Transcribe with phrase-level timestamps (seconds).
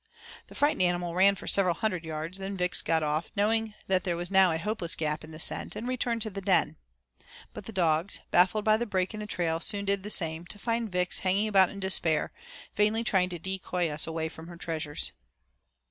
[0.47, 4.17] The frightened animal ran for several hundred yards, then Vix got off, knowing that there
[4.17, 6.77] was now a hopeless gap in the scent, and returned to the den.
[7.53, 10.57] But the dogs, baffled by the break in the trail, soon did the same, to
[10.57, 12.33] find Vix hanging about in despair,
[12.73, 15.11] vainly trying to decoy us away from her treasures.